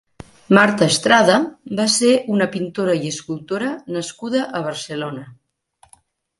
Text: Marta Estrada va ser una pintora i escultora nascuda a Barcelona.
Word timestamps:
Marta 0.57 0.87
Estrada 0.91 1.35
va 1.81 1.85
ser 1.97 2.15
una 2.37 2.49
pintora 2.57 2.97
i 3.03 3.13
escultora 3.17 3.71
nascuda 3.99 4.45
a 4.61 4.67
Barcelona. 4.73 5.31